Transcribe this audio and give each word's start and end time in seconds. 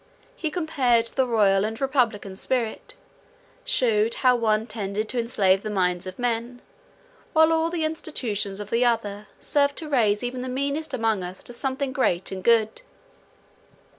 He 0.35 0.49
compared 0.49 1.05
the 1.09 1.27
royal 1.27 1.63
and 1.63 1.79
republican 1.79 2.35
spirit; 2.35 2.95
shewed 3.63 4.15
how 4.15 4.33
the 4.35 4.41
one 4.41 4.65
tended 4.65 5.07
to 5.09 5.19
enslave 5.19 5.61
the 5.61 5.69
minds 5.69 6.07
of 6.07 6.17
men; 6.17 6.63
while 7.33 7.53
all 7.53 7.69
the 7.69 7.85
institutions 7.85 8.59
of 8.59 8.71
the 8.71 8.83
other 8.83 9.27
served 9.39 9.75
to 9.77 9.87
raise 9.87 10.23
even 10.23 10.41
the 10.41 10.49
meanest 10.49 10.95
among 10.95 11.21
us 11.21 11.43
to 11.43 11.53
something 11.53 11.93
great 11.93 12.31
and 12.31 12.43
good. 12.43 12.81